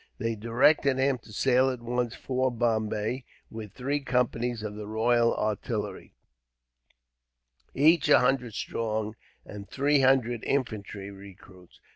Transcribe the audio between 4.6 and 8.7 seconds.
of the Royal Artillery, each a hundred